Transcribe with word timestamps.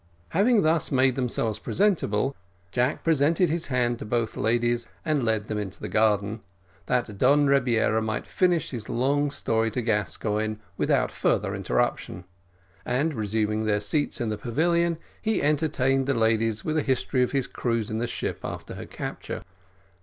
Having 0.29 0.63
thus 0.63 0.91
made 0.91 1.13
themselves 1.13 1.59
presentable, 1.59 2.35
Jack 2.71 3.03
presented 3.03 3.51
his 3.51 3.67
hand 3.67 3.99
to 3.99 4.03
both 4.05 4.35
ladies, 4.35 4.87
and 5.05 5.23
led 5.23 5.47
them 5.47 5.59
into 5.59 5.79
the 5.79 5.87
garden, 5.87 6.41
that 6.87 7.19
Don 7.19 7.45
Rebiera 7.45 8.01
might 8.01 8.25
finish 8.25 8.71
his 8.71 8.89
long 8.89 9.29
story 9.29 9.69
to 9.69 9.79
Gascoigne 9.83 10.55
without 10.75 11.11
further 11.11 11.53
interruption, 11.53 12.23
and 12.83 13.13
resuming 13.13 13.65
their 13.65 13.79
seats 13.79 14.19
in 14.19 14.29
the 14.29 14.39
pavilion, 14.39 14.97
he 15.21 15.39
entertained 15.43 16.07
the 16.07 16.15
ladies 16.15 16.65
with 16.65 16.77
a 16.77 16.81
history 16.81 17.21
of 17.21 17.31
his 17.31 17.45
cruise 17.45 17.91
in 17.91 17.99
the 17.99 18.07
ship 18.07 18.39
after 18.43 18.73
her 18.73 18.87
capture. 18.87 19.43